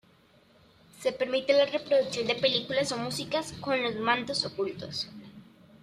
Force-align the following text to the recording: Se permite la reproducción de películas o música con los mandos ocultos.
Se 0.99 1.11
permite 1.11 1.53
la 1.53 1.67
reproducción 1.67 2.25
de 2.25 2.33
películas 2.33 2.91
o 2.91 2.97
música 2.97 3.43
con 3.59 3.83
los 3.83 3.93
mandos 3.97 4.43
ocultos. 4.43 5.07